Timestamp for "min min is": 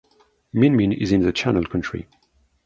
0.51-1.11